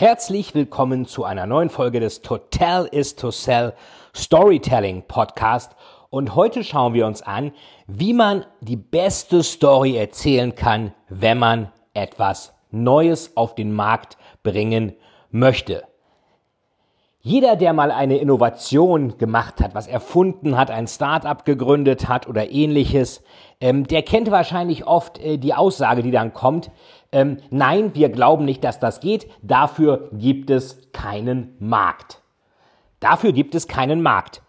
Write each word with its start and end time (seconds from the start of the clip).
Herzlich 0.00 0.54
willkommen 0.54 1.04
zu 1.04 1.24
einer 1.24 1.44
neuen 1.44 1.68
Folge 1.68 2.00
des 2.00 2.22
Total 2.22 2.86
is 2.86 3.16
to 3.16 3.30
Sell 3.30 3.74
Storytelling 4.16 5.02
Podcast. 5.06 5.72
Und 6.08 6.34
heute 6.34 6.64
schauen 6.64 6.94
wir 6.94 7.06
uns 7.06 7.20
an, 7.20 7.52
wie 7.86 8.14
man 8.14 8.46
die 8.62 8.78
beste 8.78 9.42
Story 9.42 9.98
erzählen 9.98 10.54
kann, 10.54 10.94
wenn 11.10 11.36
man 11.36 11.70
etwas 11.92 12.54
Neues 12.70 13.36
auf 13.36 13.54
den 13.54 13.74
Markt 13.74 14.16
bringen 14.42 14.94
möchte. 15.32 15.84
Jeder, 17.22 17.56
der 17.56 17.74
mal 17.74 17.90
eine 17.90 18.16
Innovation 18.16 19.18
gemacht 19.18 19.60
hat, 19.60 19.74
was 19.74 19.86
erfunden 19.86 20.56
hat, 20.56 20.70
ein 20.70 20.86
Start-up 20.86 21.44
gegründet 21.44 22.08
hat 22.08 22.26
oder 22.26 22.50
ähnliches, 22.50 23.22
ähm, 23.60 23.86
der 23.86 24.02
kennt 24.02 24.30
wahrscheinlich 24.30 24.86
oft 24.86 25.18
äh, 25.18 25.36
die 25.36 25.52
Aussage, 25.52 26.02
die 26.02 26.12
dann 26.12 26.32
kommt, 26.32 26.70
ähm, 27.12 27.36
nein, 27.50 27.94
wir 27.94 28.08
glauben 28.08 28.46
nicht, 28.46 28.64
dass 28.64 28.80
das 28.80 29.00
geht, 29.00 29.28
dafür 29.42 30.08
gibt 30.12 30.48
es 30.48 30.92
keinen 30.92 31.56
Markt. 31.58 32.22
Dafür 33.00 33.32
gibt 33.32 33.54
es 33.54 33.68
keinen 33.68 34.00
Markt. 34.00 34.40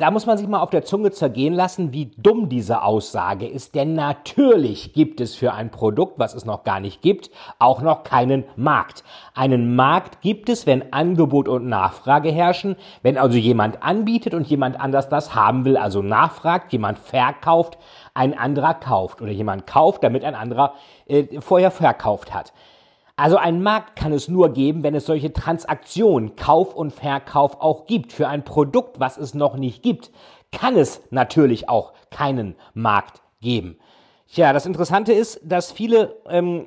Da 0.00 0.12
muss 0.12 0.26
man 0.26 0.38
sich 0.38 0.46
mal 0.46 0.60
auf 0.60 0.70
der 0.70 0.84
Zunge 0.84 1.10
zergehen 1.10 1.54
lassen, 1.54 1.92
wie 1.92 2.12
dumm 2.16 2.48
diese 2.48 2.82
Aussage 2.82 3.48
ist, 3.48 3.74
denn 3.74 3.94
natürlich 3.94 4.92
gibt 4.92 5.20
es 5.20 5.34
für 5.34 5.54
ein 5.54 5.72
Produkt, 5.72 6.20
was 6.20 6.34
es 6.34 6.44
noch 6.44 6.62
gar 6.62 6.78
nicht 6.78 7.02
gibt, 7.02 7.32
auch 7.58 7.82
noch 7.82 8.04
keinen 8.04 8.44
Markt. 8.54 9.02
Einen 9.34 9.74
Markt 9.74 10.20
gibt 10.20 10.50
es, 10.50 10.68
wenn 10.68 10.92
Angebot 10.92 11.48
und 11.48 11.66
Nachfrage 11.66 12.30
herrschen, 12.30 12.76
wenn 13.02 13.18
also 13.18 13.36
jemand 13.36 13.82
anbietet 13.82 14.34
und 14.34 14.46
jemand 14.46 14.78
anders 14.78 15.08
das 15.08 15.34
haben 15.34 15.64
will, 15.64 15.76
also 15.76 16.00
nachfragt, 16.00 16.72
jemand 16.72 17.00
verkauft, 17.00 17.76
ein 18.14 18.38
anderer 18.38 18.74
kauft 18.74 19.20
oder 19.20 19.32
jemand 19.32 19.66
kauft, 19.66 20.04
damit 20.04 20.22
ein 20.22 20.36
anderer 20.36 20.74
äh, 21.08 21.40
vorher 21.40 21.72
verkauft 21.72 22.32
hat. 22.32 22.52
Also 23.18 23.36
ein 23.36 23.64
Markt 23.64 23.96
kann 23.96 24.12
es 24.12 24.28
nur 24.28 24.52
geben, 24.52 24.84
wenn 24.84 24.94
es 24.94 25.06
solche 25.06 25.32
Transaktionen, 25.32 26.36
Kauf 26.36 26.76
und 26.76 26.92
Verkauf 26.92 27.60
auch 27.60 27.86
gibt. 27.86 28.12
Für 28.12 28.28
ein 28.28 28.44
Produkt, 28.44 29.00
was 29.00 29.18
es 29.18 29.34
noch 29.34 29.56
nicht 29.56 29.82
gibt, 29.82 30.12
kann 30.52 30.76
es 30.76 31.02
natürlich 31.10 31.68
auch 31.68 31.94
keinen 32.10 32.54
Markt 32.74 33.20
geben. 33.40 33.76
Tja, 34.32 34.52
das 34.52 34.66
Interessante 34.66 35.12
ist, 35.12 35.40
dass 35.42 35.72
viele 35.72 36.14
ähm, 36.28 36.66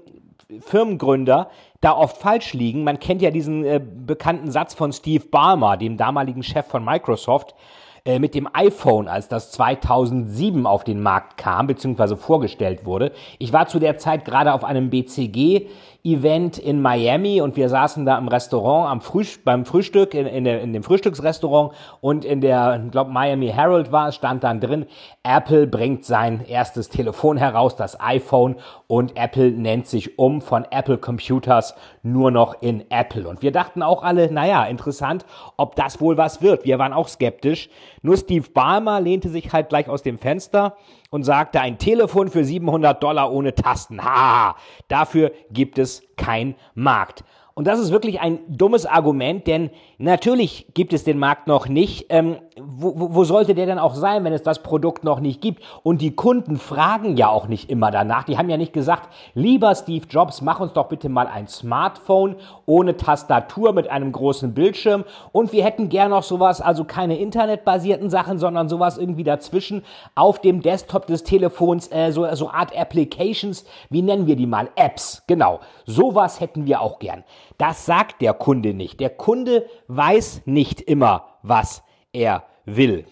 Firmengründer 0.59 1.49
da 1.79 1.95
oft 1.95 2.17
falsch 2.17 2.51
liegen. 2.51 2.83
Man 2.83 2.99
kennt 2.99 3.21
ja 3.21 3.31
diesen 3.31 3.63
äh, 3.63 3.79
bekannten 3.79 4.51
Satz 4.51 4.73
von 4.73 4.91
Steve 4.91 5.23
Ballmer, 5.31 5.77
dem 5.77 5.95
damaligen 5.95 6.43
Chef 6.43 6.65
von 6.65 6.83
Microsoft, 6.83 7.55
äh, 8.03 8.17
mit 8.17 8.33
dem 8.33 8.49
iPhone, 8.51 9.07
als 9.07 9.27
das 9.27 9.51
2007 9.51 10.65
auf 10.65 10.83
den 10.83 11.03
Markt 11.03 11.37
kam 11.37 11.67
bzw. 11.67 12.15
vorgestellt 12.15 12.83
wurde. 12.83 13.11
Ich 13.37 13.53
war 13.53 13.67
zu 13.67 13.77
der 13.77 13.99
Zeit 13.99 14.25
gerade 14.25 14.53
auf 14.53 14.63
einem 14.63 14.89
BCG 14.89 15.67
Event 16.03 16.57
in 16.57 16.81
Miami 16.81 17.41
und 17.41 17.55
wir 17.55 17.69
saßen 17.69 18.05
da 18.05 18.17
im 18.17 18.27
Restaurant 18.27 18.89
am 18.89 19.01
Frühst 19.01 19.45
beim 19.45 19.65
Frühstück 19.65 20.13
in, 20.13 20.25
in, 20.25 20.43
der, 20.43 20.61
in 20.61 20.73
dem 20.73 20.83
Frühstücksrestaurant 20.83 21.73
und 22.01 22.25
in 22.25 22.41
der, 22.41 22.81
ich 22.83 22.91
glaube 22.91 23.11
Miami 23.11 23.47
Herald 23.49 23.91
war, 23.91 24.11
stand 24.11 24.43
dann 24.43 24.59
drin, 24.59 24.85
Apple 25.23 25.67
bringt 25.67 26.03
sein 26.03 26.43
erstes 26.47 26.89
Telefon 26.89 27.37
heraus, 27.37 27.75
das 27.75 27.99
iPhone 27.99 28.55
und 28.87 29.15
Apple 29.15 29.51
nennt 29.51 29.87
sich 29.87 30.17
um 30.17 30.41
von 30.41 30.65
Apple 30.71 30.97
Computers 30.97 31.75
nur 32.01 32.31
noch 32.31 32.61
in 32.61 32.89
Apple. 32.89 33.27
Und 33.27 33.41
wir 33.43 33.51
dachten 33.51 33.83
auch 33.83 34.01
alle, 34.01 34.31
naja, 34.31 34.65
interessant, 34.65 35.25
ob 35.57 35.75
das 35.75 36.01
wohl 36.01 36.17
was 36.17 36.41
wird. 36.41 36.65
Wir 36.65 36.79
waren 36.79 36.93
auch 36.93 37.07
skeptisch. 37.07 37.69
Nur 38.01 38.17
Steve 38.17 38.49
Ballmer 38.51 38.99
lehnte 38.99 39.29
sich 39.29 39.53
halt 39.53 39.69
gleich 39.69 39.87
aus 39.87 40.01
dem 40.01 40.17
Fenster 40.17 40.75
und 41.11 41.23
sagte, 41.23 41.61
ein 41.61 41.77
Telefon 41.77 42.29
für 42.29 42.43
700 42.43 43.03
Dollar 43.03 43.31
ohne 43.31 43.53
Tasten. 43.53 44.03
Ha, 44.03 44.55
dafür 44.87 45.31
gibt 45.51 45.77
es 45.77 46.01
kein 46.15 46.55
Markt. 46.73 47.23
Und 47.53 47.67
das 47.67 47.79
ist 47.79 47.91
wirklich 47.91 48.21
ein 48.21 48.39
dummes 48.47 48.85
Argument, 48.85 49.45
denn 49.45 49.71
natürlich 49.97 50.67
gibt 50.73 50.93
es 50.93 51.03
den 51.03 51.19
Markt 51.19 51.47
noch 51.47 51.67
nicht. 51.67 52.05
Ähm, 52.09 52.37
wo, 52.57 53.13
wo 53.13 53.23
sollte 53.23 53.55
der 53.55 53.65
denn 53.65 53.79
auch 53.79 53.93
sein, 53.93 54.23
wenn 54.23 54.33
es 54.33 54.41
das 54.41 54.63
Produkt 54.63 55.03
noch 55.03 55.19
nicht 55.19 55.41
gibt? 55.41 55.61
Und 55.83 56.01
die 56.01 56.15
Kunden 56.15 56.57
fragen 56.57 57.17
ja 57.17 57.29
auch 57.29 57.47
nicht 57.47 57.69
immer 57.69 57.91
danach. 57.91 58.23
Die 58.23 58.37
haben 58.37 58.49
ja 58.49 58.57
nicht 58.57 58.73
gesagt, 58.73 59.09
lieber 59.33 59.75
Steve 59.75 60.05
Jobs, 60.09 60.41
mach 60.41 60.59
uns 60.59 60.73
doch 60.73 60.87
bitte 60.87 61.09
mal 61.09 61.27
ein 61.27 61.47
Smartphone 61.47 62.35
ohne 62.65 62.95
Tastatur 62.95 63.73
mit 63.73 63.89
einem 63.89 64.11
großen 64.11 64.53
Bildschirm. 64.53 65.03
Und 65.33 65.51
wir 65.51 65.65
hätten 65.65 65.89
gern 65.89 66.11
noch 66.11 66.23
sowas, 66.23 66.61
also 66.61 66.85
keine 66.85 67.17
internetbasierten 67.17 68.09
Sachen, 68.09 68.37
sondern 68.37 68.69
sowas 68.69 68.97
irgendwie 68.97 69.23
dazwischen 69.23 69.83
auf 70.15 70.39
dem 70.39 70.61
Desktop 70.61 71.05
des 71.07 71.23
Telefons, 71.23 71.91
äh, 71.91 72.11
so, 72.11 72.33
so 72.33 72.49
Art 72.49 72.77
Applications. 72.77 73.65
Wie 73.89 74.01
nennen 74.01 74.25
wir 74.25 74.35
die 74.35 74.47
mal? 74.47 74.69
Apps. 74.75 75.23
Genau. 75.27 75.59
Sowas 75.85 76.39
hätten 76.39 76.65
wir 76.65 76.81
auch 76.81 76.99
gern. 76.99 77.23
Das 77.57 77.85
sagt 77.85 78.21
der 78.21 78.33
Kunde 78.33 78.73
nicht. 78.73 78.99
Der 78.99 79.09
Kunde 79.09 79.65
weiß 79.87 80.43
nicht 80.45 80.81
immer, 80.81 81.37
was 81.43 81.83
er 82.13 82.43
will. 82.65 83.05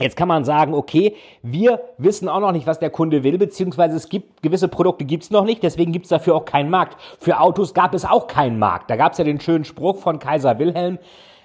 Jetzt 0.00 0.16
kann 0.16 0.28
man 0.28 0.44
sagen, 0.44 0.74
okay, 0.74 1.16
wir 1.42 1.80
wissen 1.98 2.28
auch 2.28 2.38
noch 2.38 2.52
nicht, 2.52 2.68
was 2.68 2.78
der 2.78 2.90
Kunde 2.90 3.24
will, 3.24 3.36
beziehungsweise 3.36 3.96
es 3.96 4.08
gibt 4.08 4.42
gewisse 4.42 4.68
Produkte 4.68 5.04
gibt 5.04 5.24
es 5.24 5.30
noch 5.30 5.44
nicht, 5.44 5.62
deswegen 5.64 5.90
gibt 5.90 6.04
es 6.06 6.10
dafür 6.10 6.36
auch 6.36 6.44
keinen 6.44 6.70
Markt. 6.70 6.96
Für 7.18 7.40
Autos 7.40 7.74
gab 7.74 7.94
es 7.94 8.04
auch 8.04 8.28
keinen 8.28 8.60
Markt. 8.60 8.90
Da 8.90 8.96
gab 8.96 9.12
es 9.12 9.18
ja 9.18 9.24
den 9.24 9.40
schönen 9.40 9.64
Spruch 9.64 9.96
von 9.96 10.20
Kaiser 10.20 10.60
Wilhelm, 10.60 10.98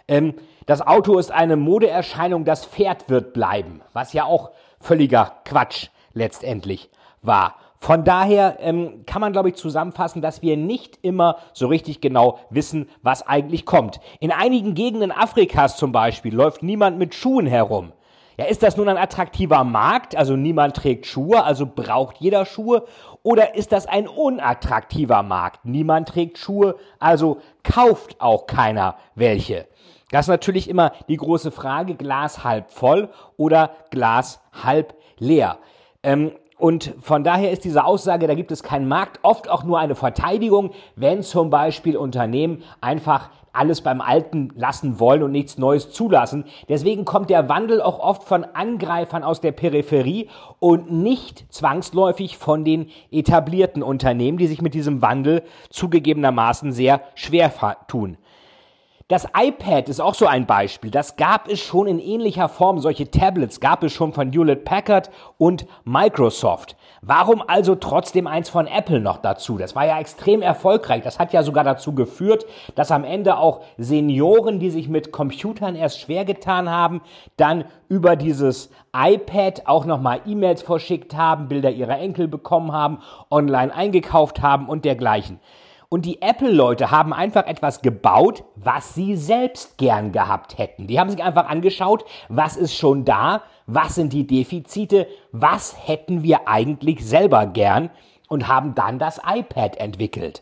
ähm, 0.07 0.35
das 0.65 0.81
Auto 0.81 1.17
ist 1.17 1.31
eine 1.31 1.55
Modeerscheinung, 1.55 2.45
das 2.45 2.65
Pferd 2.65 3.09
wird 3.09 3.33
bleiben, 3.33 3.81
was 3.93 4.13
ja 4.13 4.25
auch 4.25 4.51
völliger 4.79 5.33
Quatsch 5.45 5.87
letztendlich 6.13 6.89
war. 7.21 7.55
Von 7.83 8.05
daher 8.05 8.59
ähm, 8.61 9.03
kann 9.05 9.19
man, 9.19 9.33
glaube 9.33 9.49
ich, 9.49 9.55
zusammenfassen, 9.55 10.21
dass 10.21 10.41
wir 10.41 10.55
nicht 10.55 10.99
immer 11.01 11.35
so 11.51 11.67
richtig 11.67 11.99
genau 11.99 12.39
wissen, 12.49 12.87
was 13.01 13.27
eigentlich 13.27 13.65
kommt. 13.65 13.99
In 14.21 14.31
einigen 14.31 14.73
Gegenden 14.73 15.11
Afrikas 15.11 15.75
zum 15.75 15.91
Beispiel 15.91 16.33
läuft 16.33 16.63
niemand 16.63 16.97
mit 16.97 17.13
Schuhen 17.13 17.45
herum. 17.45 17.91
Ja, 18.37 18.45
ist 18.45 18.63
das 18.63 18.77
nun 18.77 18.87
ein 18.87 18.95
attraktiver 18.95 19.65
Markt, 19.65 20.15
also 20.15 20.37
niemand 20.37 20.77
trägt 20.77 21.07
Schuhe, 21.07 21.43
also 21.43 21.65
braucht 21.65 22.19
jeder 22.19 22.45
Schuhe? 22.45 22.85
Oder 23.21 23.55
ist 23.55 23.73
das 23.73 23.85
ein 23.85 24.07
unattraktiver 24.07 25.21
Markt? 25.21 25.65
Niemand 25.65 26.07
trägt 26.07 26.37
Schuhe, 26.37 26.77
also 26.99 27.41
kauft 27.63 28.21
auch 28.21 28.47
keiner 28.47 28.95
welche. 29.15 29.67
Das 30.09 30.27
ist 30.27 30.29
natürlich 30.29 30.69
immer 30.69 30.93
die 31.09 31.17
große 31.17 31.51
Frage, 31.51 31.95
Glas 31.95 32.45
halb 32.45 32.71
voll 32.71 33.09
oder 33.35 33.71
Glas 33.89 34.39
halb 34.53 34.95
leer. 35.17 35.57
Ähm, 36.01 36.31
und 36.57 36.93
von 37.01 37.23
daher 37.23 37.51
ist 37.51 37.63
diese 37.63 37.83
Aussage, 37.83 38.27
da 38.27 38.35
gibt 38.35 38.51
es 38.51 38.63
keinen 38.63 38.87
Markt, 38.87 39.19
oft 39.23 39.49
auch 39.49 39.63
nur 39.63 39.79
eine 39.79 39.95
Verteidigung, 39.95 40.71
wenn 40.95 41.23
zum 41.23 41.49
Beispiel 41.49 41.97
Unternehmen 41.97 42.63
einfach 42.79 43.29
alles 43.53 43.81
beim 43.81 44.01
Alten 44.01 44.49
lassen 44.55 44.99
wollen 44.99 45.23
und 45.23 45.31
nichts 45.31 45.57
Neues 45.57 45.91
zulassen. 45.91 46.45
Deswegen 46.69 47.05
kommt 47.05 47.29
der 47.29 47.49
Wandel 47.49 47.81
auch 47.81 47.99
oft 47.99 48.23
von 48.23 48.43
Angreifern 48.43 49.23
aus 49.23 49.41
der 49.41 49.51
Peripherie 49.51 50.29
und 50.59 50.91
nicht 50.91 51.45
zwangsläufig 51.53 52.37
von 52.37 52.65
den 52.65 52.89
etablierten 53.11 53.83
Unternehmen, 53.83 54.39
die 54.39 54.47
sich 54.47 54.61
mit 54.61 54.73
diesem 54.73 55.01
Wandel 55.03 55.43
zugegebenermaßen 55.69 56.71
sehr 56.71 57.01
schwer 57.13 57.51
tun. 57.87 58.17
Das 59.09 59.27
iPad 59.37 59.89
ist 59.89 59.99
auch 59.99 60.13
so 60.13 60.27
ein 60.27 60.45
Beispiel. 60.45 60.89
Das 60.89 61.17
gab 61.17 61.49
es 61.49 61.59
schon 61.59 61.87
in 61.87 61.99
ähnlicher 61.99 62.47
Form. 62.47 62.79
Solche 62.79 63.11
Tablets 63.11 63.59
gab 63.59 63.83
es 63.83 63.91
schon 63.91 64.13
von 64.13 64.31
Hewlett 64.31 64.63
Packard 64.63 65.09
und 65.37 65.65
Microsoft. 65.83 66.77
Warum 67.01 67.43
also 67.45 67.75
trotzdem 67.75 68.27
eins 68.27 68.47
von 68.47 68.65
Apple 68.65 69.01
noch 69.01 69.17
dazu? 69.17 69.57
Das 69.57 69.75
war 69.75 69.85
ja 69.85 69.99
extrem 69.99 70.41
erfolgreich. 70.41 71.03
Das 71.03 71.19
hat 71.19 71.33
ja 71.33 71.43
sogar 71.43 71.65
dazu 71.65 71.93
geführt, 71.93 72.45
dass 72.75 72.91
am 72.91 73.03
Ende 73.03 73.37
auch 73.37 73.59
Senioren, 73.77 74.59
die 74.59 74.69
sich 74.69 74.87
mit 74.87 75.11
Computern 75.11 75.75
erst 75.75 75.99
schwer 75.99 76.23
getan 76.23 76.69
haben, 76.69 77.01
dann 77.35 77.65
über 77.89 78.15
dieses 78.15 78.71
iPad 78.95 79.63
auch 79.67 79.83
nochmal 79.83 80.21
E-Mails 80.25 80.61
verschickt 80.61 81.13
haben, 81.13 81.49
Bilder 81.49 81.71
ihrer 81.71 81.99
Enkel 81.99 82.29
bekommen 82.29 82.71
haben, 82.71 82.99
online 83.29 83.75
eingekauft 83.75 84.41
haben 84.41 84.69
und 84.69 84.85
dergleichen. 84.85 85.41
Und 85.93 86.07
die 86.07 86.23
Apple-Leute 86.23 86.89
haben 86.89 87.13
einfach 87.13 87.45
etwas 87.45 87.83
gebaut, 87.83 88.45
was 88.55 88.95
sie 88.95 89.15
selbst 89.15 89.77
gern 89.77 90.11
gehabt 90.11 90.57
hätten. 90.57 90.87
Die 90.87 90.99
haben 90.99 91.11
sich 91.11 91.21
einfach 91.21 91.47
angeschaut, 91.47 92.03
was 92.29 92.57
ist 92.57 92.75
schon 92.75 93.05
da, 93.05 93.43
was 93.67 93.93
sind 93.93 94.11
die 94.11 94.25
Defizite, 94.25 95.05
was 95.31 95.75
hätten 95.87 96.23
wir 96.23 96.47
eigentlich 96.47 97.05
selber 97.05 97.45
gern 97.45 97.91
und 98.27 98.47
haben 98.47 98.73
dann 98.73 98.97
das 98.97 99.21
iPad 99.23 99.77
entwickelt. 99.77 100.41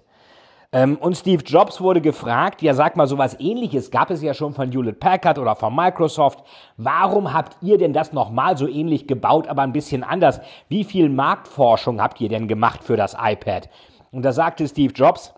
Ähm, 0.72 0.96
und 0.96 1.18
Steve 1.18 1.44
Jobs 1.44 1.82
wurde 1.82 2.00
gefragt, 2.00 2.62
ja 2.62 2.74
sag 2.74 2.96
mal, 2.96 3.08
sowas 3.08 3.36
ähnliches 3.38 3.92
gab 3.92 4.10
es 4.10 4.22
ja 4.22 4.34
schon 4.34 4.54
von 4.54 4.72
Hewlett 4.72 5.02
Packard 5.02 5.38
oder 5.38 5.58
von 5.58 5.76
Microsoft. 5.76 6.46
Warum 6.78 7.34
habt 7.34 7.58
ihr 7.62 7.78
denn 7.78 7.92
das 7.92 8.14
nochmal 8.14 8.56
so 8.56 8.70
ähnlich 8.70 9.06
gebaut, 9.06 9.50
aber 9.50 9.64
ein 9.64 9.74
bisschen 9.74 10.06
anders? 10.06 10.40
Wie 10.70 10.86
viel 10.86 11.10
Marktforschung 11.10 12.02
habt 12.02 12.22
ihr 12.22 12.30
denn 12.30 12.48
gemacht 12.48 12.86
für 12.86 12.96
das 12.96 13.18
iPad? 13.22 13.68
Und 14.14 14.24
da 14.24 14.32
sagte 14.32 14.66
Steve 14.68 14.94
Jobs, 14.94 15.34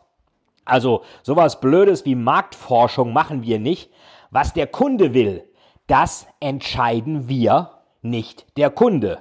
also 0.65 1.03
sowas 1.21 1.59
Blödes 1.59 2.05
wie 2.05 2.15
Marktforschung 2.15 3.13
machen 3.13 3.43
wir 3.43 3.59
nicht. 3.59 3.91
Was 4.31 4.53
der 4.53 4.67
Kunde 4.67 5.13
will, 5.13 5.43
das 5.87 6.27
entscheiden 6.39 7.27
wir, 7.27 7.71
nicht 8.01 8.45
der 8.57 8.69
Kunde 8.69 9.19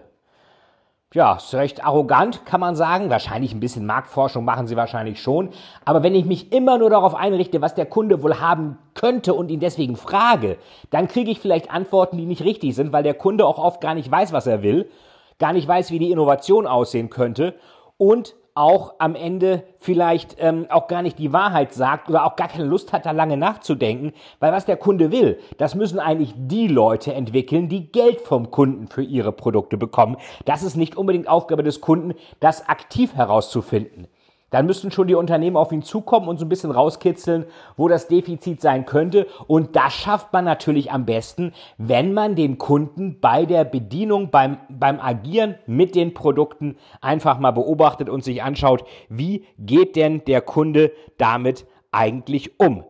ja, 1.14 1.34
ist 1.34 1.54
recht 1.54 1.84
arrogant, 1.84 2.46
kann 2.46 2.60
man 2.60 2.74
sagen. 2.74 3.10
Wahrscheinlich 3.10 3.52
ein 3.52 3.60
bisschen 3.60 3.84
Marktforschung 3.84 4.44
machen 4.44 4.66
sie 4.66 4.76
wahrscheinlich 4.76 5.20
schon. 5.20 5.50
Aber 5.84 6.02
wenn 6.02 6.14
ich 6.14 6.24
mich 6.24 6.52
immer 6.52 6.78
nur 6.78 6.90
darauf 6.90 7.14
einrichte, 7.14 7.60
was 7.60 7.74
der 7.74 7.86
Kunde 7.86 8.22
wohl 8.22 8.40
haben 8.40 8.78
könnte 8.94 9.34
und 9.34 9.50
ihn 9.50 9.60
deswegen 9.60 9.96
frage, 9.96 10.56
dann 10.90 11.08
kriege 11.08 11.30
ich 11.30 11.40
vielleicht 11.40 11.70
Antworten, 11.70 12.16
die 12.16 12.26
nicht 12.26 12.44
richtig 12.44 12.74
sind, 12.74 12.92
weil 12.92 13.02
der 13.02 13.14
Kunde 13.14 13.46
auch 13.46 13.58
oft 13.58 13.80
gar 13.80 13.94
nicht 13.94 14.10
weiß, 14.10 14.32
was 14.32 14.46
er 14.46 14.62
will, 14.62 14.88
gar 15.38 15.52
nicht 15.52 15.68
weiß, 15.68 15.90
wie 15.90 15.98
die 15.98 16.10
Innovation 16.10 16.66
aussehen 16.66 17.10
könnte 17.10 17.54
und 17.98 18.34
auch 18.54 18.94
am 18.98 19.14
Ende 19.14 19.64
vielleicht 19.78 20.36
ähm, 20.38 20.66
auch 20.68 20.86
gar 20.86 21.02
nicht 21.02 21.18
die 21.18 21.32
Wahrheit 21.32 21.72
sagt 21.72 22.08
oder 22.08 22.26
auch 22.26 22.36
gar 22.36 22.48
keine 22.48 22.64
Lust 22.64 22.92
hat, 22.92 23.06
da 23.06 23.10
lange 23.12 23.36
nachzudenken, 23.36 24.12
weil 24.40 24.52
was 24.52 24.66
der 24.66 24.76
Kunde 24.76 25.10
will, 25.10 25.38
das 25.56 25.74
müssen 25.74 25.98
eigentlich 25.98 26.34
die 26.36 26.68
Leute 26.68 27.14
entwickeln, 27.14 27.68
die 27.68 27.90
Geld 27.90 28.20
vom 28.20 28.50
Kunden 28.50 28.88
für 28.88 29.02
ihre 29.02 29.32
Produkte 29.32 29.78
bekommen. 29.78 30.16
Das 30.44 30.62
ist 30.62 30.76
nicht 30.76 30.96
unbedingt 30.96 31.28
Aufgabe 31.28 31.62
des 31.62 31.80
Kunden, 31.80 32.14
das 32.40 32.68
aktiv 32.68 33.14
herauszufinden 33.14 34.08
dann 34.52 34.66
müssten 34.66 34.92
schon 34.92 35.08
die 35.08 35.16
Unternehmen 35.16 35.56
auf 35.56 35.72
ihn 35.72 35.82
zukommen 35.82 36.28
und 36.28 36.38
so 36.38 36.44
ein 36.44 36.48
bisschen 36.48 36.70
rauskitzeln, 36.70 37.46
wo 37.76 37.88
das 37.88 38.06
Defizit 38.06 38.60
sein 38.60 38.86
könnte. 38.86 39.26
Und 39.48 39.74
das 39.74 39.94
schafft 39.94 40.32
man 40.32 40.44
natürlich 40.44 40.92
am 40.92 41.04
besten, 41.04 41.52
wenn 41.78 42.12
man 42.12 42.36
den 42.36 42.58
Kunden 42.58 43.18
bei 43.20 43.44
der 43.46 43.64
Bedienung, 43.64 44.30
beim, 44.30 44.58
beim 44.68 45.00
Agieren 45.00 45.56
mit 45.66 45.94
den 45.94 46.14
Produkten 46.14 46.76
einfach 47.00 47.40
mal 47.40 47.50
beobachtet 47.50 48.08
und 48.08 48.22
sich 48.22 48.42
anschaut, 48.42 48.84
wie 49.08 49.46
geht 49.58 49.96
denn 49.96 50.22
der 50.26 50.42
Kunde 50.42 50.92
damit 51.16 51.66
eigentlich 51.90 52.60
um. 52.60 52.84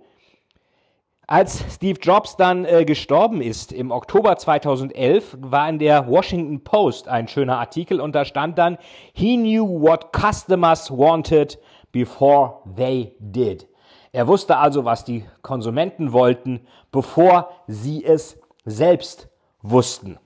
Als 1.29 1.65
Steve 1.73 2.01
Jobs 2.01 2.37
dann 2.37 2.65
äh, 2.65 2.85
gestorben 2.85 3.43
ist 3.43 3.73
im 3.73 3.93
Oktober 3.93 4.37
2011, 4.37 5.37
war 5.41 5.69
in 5.69 5.79
der 5.79 6.09
Washington 6.09 6.65
Post 6.65 7.07
ein 7.07 7.29
schöner 7.29 7.59
Artikel 7.59 8.01
und 8.01 8.15
da 8.15 8.25
stand 8.25 8.59
dann, 8.59 8.77
He 9.13 9.37
knew 9.37 9.65
what 9.65 10.13
customers 10.13 10.91
wanted 10.91 11.61
before 11.93 12.63
they 12.77 13.15
did. 13.21 13.69
Er 14.11 14.27
wusste 14.27 14.57
also, 14.57 14.85
was 14.85 15.05
die 15.05 15.25
Konsumenten 15.43 16.13
wollten, 16.13 16.67
bevor 16.91 17.51
sie 17.69 18.05
es 18.05 18.39
selbst 18.65 19.29
wussten. 19.63 20.19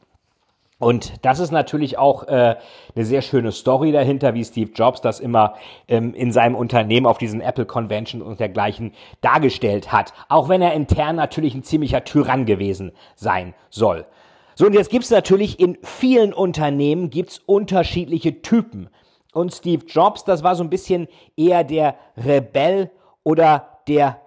Und 0.79 1.25
das 1.25 1.39
ist 1.39 1.53
natürlich 1.53 1.97
auch 1.97 2.29
äh, 2.29 2.57
eine 2.95 3.05
sehr 3.05 3.23
schöne 3.23 3.51
Story 3.51 3.93
dahinter, 3.93 4.35
wie 4.35 4.45
Steve 4.45 4.71
Jobs 4.75 5.01
das 5.01 5.21
immer 5.21 5.55
ähm, 5.89 6.13
in 6.13 6.33
seinem 6.33 6.55
Unternehmen 6.55 7.07
auf 7.07 7.17
diesen 7.17 7.41
Apple 7.41 7.65
Convention 7.65 8.21
und 8.21 8.41
dergleichen 8.41 8.93
dargestellt 9.23 9.91
hat. 9.91 10.13
Auch 10.29 10.51
wenn 10.51 10.61
er 10.61 10.75
intern 10.75 11.17
natürlich 11.17 11.55
ein 11.55 11.63
ziemlicher 11.63 12.05
Tyrann 12.05 12.45
gewesen 12.45 12.93
sein 13.15 13.55
soll. 13.71 14.05
So, 14.55 14.67
und 14.67 14.75
jetzt 14.75 14.91
gibt's 14.91 15.11
natürlich 15.11 15.61
in 15.61 15.79
vielen 15.83 16.35
Unternehmen 16.35 17.09
gibt's 17.09 17.39
unterschiedliche 17.47 18.43
Typen. 18.43 18.91
Und 19.33 19.55
Steve 19.55 19.85
Jobs, 19.87 20.25
das 20.25 20.43
war 20.43 20.57
so 20.57 20.63
ein 20.63 20.71
bisschen 20.71 21.09
eher 21.37 21.65
der 21.65 21.97
Rebell 22.17 22.91
oder 23.23 23.81
der 23.89 24.21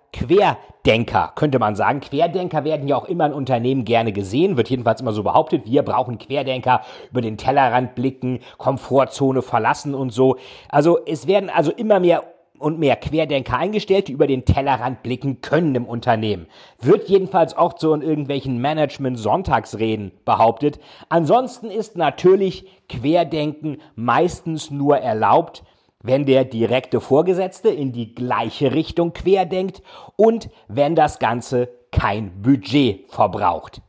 Querdenker, 0.83 1.33
könnte 1.35 1.59
man 1.59 1.75
sagen. 1.75 1.99
Querdenker 1.99 2.63
werden 2.63 2.87
ja 2.87 2.95
auch 2.95 3.05
immer 3.05 3.25
in 3.25 3.33
Unternehmen 3.33 3.85
gerne 3.85 4.11
gesehen, 4.11 4.57
wird 4.57 4.69
jedenfalls 4.69 5.01
immer 5.01 5.11
so 5.11 5.23
behauptet. 5.23 5.65
Wir 5.65 5.83
brauchen 5.83 6.17
Querdenker, 6.17 6.81
über 7.11 7.21
den 7.21 7.37
Tellerrand 7.37 7.95
blicken, 7.95 8.39
Komfortzone 8.57 9.41
verlassen 9.41 9.93
und 9.93 10.11
so. 10.11 10.37
Also 10.69 10.97
es 11.05 11.27
werden 11.27 11.49
also 11.49 11.71
immer 11.71 11.99
mehr 11.99 12.23
und 12.57 12.79
mehr 12.79 12.95
Querdenker 12.95 13.57
eingestellt, 13.57 14.07
die 14.07 14.13
über 14.13 14.27
den 14.27 14.45
Tellerrand 14.45 15.03
blicken 15.03 15.41
können 15.41 15.75
im 15.75 15.85
Unternehmen. 15.85 16.47
Wird 16.81 17.07
jedenfalls 17.07 17.55
auch 17.55 17.77
so 17.77 17.93
in 17.93 18.01
irgendwelchen 18.01 18.59
Management-Sonntagsreden 18.59 20.11
behauptet. 20.25 20.79
Ansonsten 21.09 21.71
ist 21.71 21.97
natürlich 21.97 22.65
Querdenken 22.89 23.77
meistens 23.95 24.71
nur 24.71 24.97
erlaubt, 24.97 25.63
wenn 26.01 26.25
der 26.25 26.45
direkte 26.45 27.01
Vorgesetzte 27.01 27.69
in 27.69 27.91
die 27.91 28.15
gleiche 28.15 28.73
Richtung 28.73 29.13
querdenkt 29.13 29.81
und 30.15 30.49
wenn 30.67 30.95
das 30.95 31.19
Ganze 31.19 31.69
kein 31.91 32.41
Budget 32.41 33.11
verbraucht. 33.11 33.81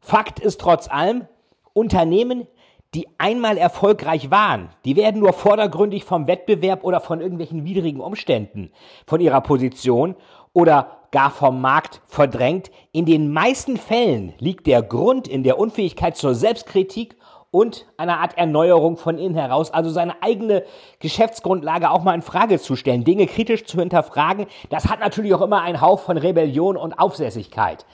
Fakt 0.00 0.40
ist 0.40 0.60
trotz 0.60 0.88
allem, 0.88 1.26
Unternehmen, 1.72 2.46
die 2.94 3.06
einmal 3.18 3.56
erfolgreich 3.56 4.30
waren, 4.30 4.70
die 4.84 4.96
werden 4.96 5.20
nur 5.20 5.32
vordergründig 5.32 6.04
vom 6.04 6.26
Wettbewerb 6.26 6.82
oder 6.82 7.00
von 7.00 7.20
irgendwelchen 7.20 7.64
widrigen 7.64 8.00
Umständen, 8.00 8.72
von 9.06 9.20
ihrer 9.20 9.40
Position 9.40 10.16
oder 10.52 10.98
gar 11.12 11.30
vom 11.30 11.60
Markt 11.60 12.02
verdrängt. 12.06 12.70
In 12.92 13.06
den 13.06 13.32
meisten 13.32 13.76
Fällen 13.76 14.34
liegt 14.38 14.66
der 14.66 14.82
Grund 14.82 15.28
in 15.28 15.44
der 15.44 15.58
Unfähigkeit 15.58 16.16
zur 16.16 16.34
Selbstkritik 16.34 17.16
und 17.50 17.86
einer 17.96 18.20
Art 18.20 18.38
Erneuerung 18.38 18.96
von 18.96 19.18
innen 19.18 19.34
heraus, 19.34 19.72
also 19.72 19.90
seine 19.90 20.22
eigene 20.22 20.64
Geschäftsgrundlage 21.00 21.90
auch 21.90 22.02
mal 22.02 22.14
in 22.14 22.22
Frage 22.22 22.58
zu 22.60 22.76
stellen, 22.76 23.04
Dinge 23.04 23.26
kritisch 23.26 23.64
zu 23.64 23.78
hinterfragen. 23.78 24.46
Das 24.68 24.88
hat 24.88 25.00
natürlich 25.00 25.34
auch 25.34 25.42
immer 25.42 25.62
einen 25.62 25.80
Hauch 25.80 26.00
von 26.00 26.16
Rebellion 26.16 26.76
und 26.76 26.98
Aufsässigkeit. 26.98 27.84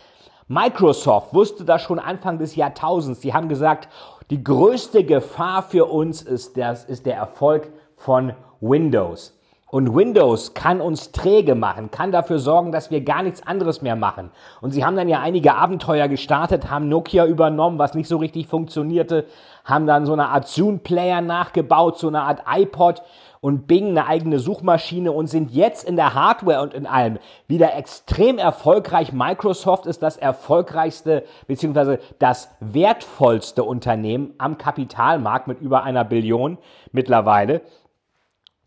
Microsoft 0.49 1.35
wusste 1.35 1.64
das 1.64 1.82
schon 1.82 1.99
Anfang 1.99 2.38
des 2.38 2.55
Jahrtausends. 2.55 3.20
Sie 3.20 3.35
haben 3.35 3.49
gesagt, 3.49 3.88
die 4.31 4.44
größte 4.44 5.05
Gefahr 5.05 5.62
für 5.62 5.87
uns 5.87 6.23
ist, 6.23 6.56
das, 6.56 6.85
ist 6.85 7.06
der 7.06 7.17
Erfolg 7.17 7.73
von 7.97 8.35
Windows. 8.61 9.35
Und 9.76 9.94
Windows 9.94 10.55
kann 10.55 10.81
uns 10.81 11.12
träge 11.12 11.55
machen, 11.55 11.90
kann 11.90 12.11
dafür 12.11 12.38
sorgen, 12.38 12.73
dass 12.73 12.90
wir 12.90 13.02
gar 13.02 13.23
nichts 13.23 13.46
anderes 13.46 13.82
mehr 13.82 13.94
machen. 13.94 14.31
Und 14.62 14.70
sie 14.70 14.87
haben 14.87 14.96
dann 14.96 15.06
ja 15.06 15.20
einige 15.20 15.55
Abenteuer 15.55 16.08
gestartet, 16.08 16.70
haben 16.70 16.88
Nokia 16.88 17.26
übernommen, 17.26 17.78
was 17.78 17.93
nicht 17.93 18.08
so 18.08 18.17
richtig 18.17 18.46
funktionierte, 18.46 19.26
haben 19.67 19.87
dann 19.87 20.06
so 20.06 20.14
eine 20.14 20.31
Art 20.31 20.49
Zune-Player 20.49 21.20
nachgebaut, 21.20 21.98
so 21.98 22.08
eine 22.08 22.22
Art 22.22 22.44
iPod 22.50 23.03
und 23.43 23.67
Bing 23.67 23.89
eine 23.89 24.06
eigene 24.06 24.39
Suchmaschine 24.39 25.12
und 25.12 25.27
sind 25.27 25.50
jetzt 25.50 25.86
in 25.86 25.96
der 25.96 26.15
Hardware 26.15 26.62
und 26.62 26.72
in 26.72 26.86
allem 26.86 27.19
wieder 27.46 27.77
extrem 27.77 28.39
erfolgreich. 28.39 29.12
Microsoft 29.12 29.84
ist 29.84 30.03
das 30.03 30.17
erfolgreichste 30.17 31.24
bzw. 31.48 31.98
das 32.19 32.48
wertvollste 32.60 33.62
Unternehmen 33.62 34.32
am 34.39 34.56
Kapitalmarkt 34.56 35.48
mit 35.48 35.60
über 35.60 35.82
einer 35.82 36.05
Billion 36.05 36.56
mittlerweile. 36.93 37.60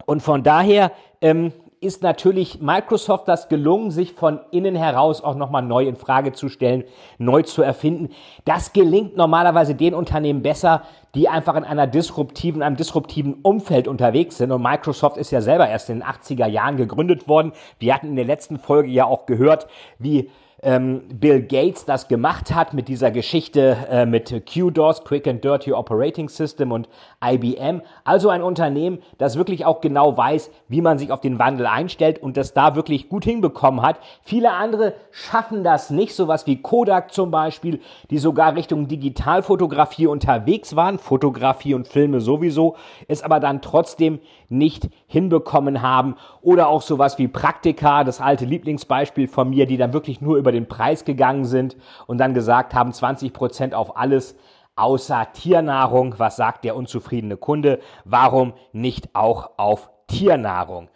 Und 0.06 0.22
von 0.22 0.44
daher 0.44 0.92
ähm, 1.22 1.54
ist 1.82 2.04
natürlich 2.04 2.62
Microsoft 2.62 3.28
das 3.28 3.48
gelungen, 3.48 3.92
sich 3.92 4.14
von 4.14 4.40
innen 4.52 4.76
heraus 4.76 5.24
auch 5.24 5.36
nochmal 5.36 5.62
neu 5.62 5.88
in 5.88 5.96
Frage 5.96 6.34
zu 6.34 6.50
stellen, 6.50 6.84
neu 7.18 7.44
zu 7.44 7.62
erfinden. 7.62 8.10
Das 8.44 8.74
gelingt 8.74 9.16
normalerweise 9.16 9.76
den 9.76 9.94
Unternehmen 9.94 10.42
besser, 10.42 10.84
die 11.16 11.30
einfach 11.30 11.56
in 11.56 11.64
einer 11.64 11.88
disruptiven, 11.88 12.62
einem 12.62 12.76
disruptiven 12.76 13.36
Umfeld 13.44 13.88
unterwegs 13.88 14.38
sind. 14.38 14.52
Und 14.52 14.62
Microsoft 14.62 15.18
ist 15.18 15.32
ja 15.32 15.42
selber 15.42 15.70
erst 15.70 15.90
in 15.90 16.00
den 16.00 16.08
80er 16.08 16.48
Jahren 16.48 16.76
gegründet 16.76 17.28
worden. 17.28 17.54
Wir 17.80 17.96
hatten 17.96 18.08
in 18.08 18.16
der 18.16 18.26
letzten 18.26 18.60
Folge 18.60 18.90
ja 18.90 19.06
auch 19.06 19.26
gehört, 19.26 19.68
wie 20.00 20.30
ähm, 20.62 21.02
Bill 21.14 21.42
Gates 21.42 21.86
das 21.86 22.08
gemacht 22.08 22.54
hat 22.54 22.74
mit 22.74 22.88
dieser 22.88 23.12
Geschichte 23.12 23.78
äh, 23.90 24.06
mit 24.06 24.46
QDOS, 24.46 25.04
Quick 25.04 25.28
and 25.28 25.44
Dirty 25.44 25.74
Operating 25.74 26.30
System 26.30 26.72
und 26.72 26.90
IBM. 27.24 27.82
Also 28.04 28.30
ein 28.30 28.42
Unternehmen, 28.42 29.00
das 29.18 29.38
wirklich 29.38 29.66
auch 29.66 29.82
genau 29.82 30.18
weiß, 30.18 30.52
wie 30.68 30.82
man 30.82 30.98
sich 30.98 31.12
auf 31.12 31.22
den 31.22 31.40
Wandel 31.40 31.66
einstellt 31.66 32.22
und 32.22 32.38
das 32.38 32.54
da 32.54 32.76
wirklich 32.76 33.10
gut 33.10 33.24
hinbekommen 33.24 33.82
hat. 33.82 34.00
Viele 34.24 34.52
andere 34.52 34.94
schaffen 35.12 35.64
das 35.64 35.90
nicht, 35.90 36.14
sowas 36.14 36.48
wie 36.48 36.62
Kodak 36.62 37.14
zum 37.14 37.32
Beispiel, 37.32 37.80
die 38.10 38.18
sogar 38.18 38.56
Richtung 38.56 38.88
Digitalfotografie 38.88 40.08
unterwegs 40.08 40.76
waren, 40.76 41.00
Fotografie 41.00 41.74
und 41.74 41.88
Filme 41.88 42.22
sowieso, 42.22 42.76
es 43.08 43.24
aber 43.24 43.40
dann 43.40 43.62
trotzdem 43.62 44.20
nicht 44.50 44.90
hinbekommen 45.08 45.82
haben. 45.82 46.16
Oder 46.42 46.68
auch 46.68 46.82
sowas 46.82 47.18
wie 47.18 47.28
Praktika, 47.28 48.04
das 48.04 48.20
alte 48.20 48.46
Lieblingsbeispiel 48.46 49.28
von 49.28 49.50
mir, 49.50 49.66
die 49.66 49.78
dann 49.78 49.94
wirklich 49.94 50.22
nur 50.22 50.38
über 50.38 50.49
über 50.50 50.58
den 50.58 50.68
Preis 50.68 51.06
gegangen 51.06 51.46
sind 51.46 51.78
und 52.08 52.18
dann 52.18 52.34
gesagt 52.34 52.74
haben, 52.74 52.92
20 52.92 53.34
Prozent 53.34 53.76
auf 53.76 53.98
alles 53.98 54.36
außer 54.76 55.28
Tiernahrung. 55.34 56.16
Was 56.18 56.38
sagt 56.38 56.66
der 56.66 56.76
unzufriedene 56.76 57.38
Kunde? 57.38 57.80
Warum 58.04 58.54
nicht 58.74 59.14
auch 59.14 59.52
auf 59.58 59.92
Tiernahrung? 60.08 60.90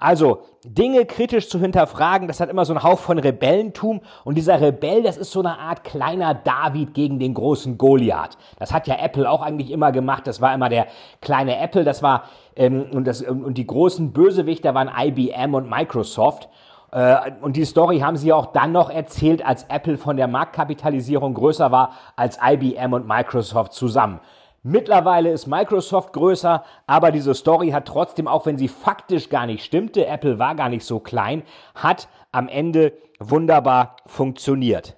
Also 0.00 0.42
Dinge 0.64 1.06
kritisch 1.06 1.48
zu 1.48 1.58
hinterfragen, 1.58 2.28
das 2.28 2.38
hat 2.38 2.50
immer 2.50 2.64
so 2.64 2.72
einen 2.72 2.84
Hauch 2.84 3.00
von 3.00 3.18
Rebellentum. 3.18 4.00
Und 4.24 4.36
dieser 4.36 4.60
Rebell, 4.60 5.02
das 5.02 5.16
ist 5.16 5.32
so 5.32 5.40
eine 5.40 5.58
Art 5.58 5.82
kleiner 5.82 6.34
David 6.34 6.94
gegen 6.94 7.18
den 7.18 7.34
großen 7.34 7.78
Goliath. 7.78 8.38
Das 8.58 8.72
hat 8.72 8.86
ja 8.86 8.96
Apple 9.00 9.28
auch 9.28 9.42
eigentlich 9.42 9.72
immer 9.72 9.90
gemacht. 9.90 10.26
Das 10.26 10.40
war 10.40 10.54
immer 10.54 10.68
der 10.68 10.86
kleine 11.20 11.58
Apple. 11.58 11.82
Das 11.82 12.02
war 12.02 12.24
ähm, 12.54 12.86
und, 12.92 13.06
das, 13.06 13.22
und 13.22 13.58
die 13.58 13.66
großen 13.66 14.12
Bösewichter 14.12 14.72
waren 14.74 14.90
IBM 14.96 15.54
und 15.54 15.68
Microsoft. 15.68 16.48
Äh, 16.90 17.32
und 17.40 17.56
die 17.56 17.64
Story 17.64 18.00
haben 18.00 18.16
sie 18.16 18.32
auch 18.32 18.46
dann 18.46 18.72
noch 18.72 18.90
erzählt, 18.90 19.44
als 19.44 19.64
Apple 19.64 19.98
von 19.98 20.16
der 20.16 20.28
Marktkapitalisierung 20.28 21.34
größer 21.34 21.70
war 21.70 21.92
als 22.16 22.38
IBM 22.42 22.92
und 22.92 23.06
Microsoft 23.06 23.72
zusammen. 23.72 24.20
Mittlerweile 24.62 25.30
ist 25.30 25.46
Microsoft 25.46 26.12
größer, 26.12 26.64
aber 26.86 27.12
diese 27.12 27.34
Story 27.34 27.70
hat 27.70 27.86
trotzdem, 27.86 28.26
auch 28.26 28.44
wenn 28.44 28.58
sie 28.58 28.68
faktisch 28.68 29.28
gar 29.28 29.46
nicht 29.46 29.64
stimmte, 29.64 30.06
Apple 30.06 30.38
war 30.38 30.54
gar 30.56 30.68
nicht 30.68 30.84
so 30.84 30.98
klein, 30.98 31.42
hat 31.74 32.08
am 32.32 32.48
Ende 32.48 32.92
wunderbar 33.20 33.96
funktioniert. 34.06 34.97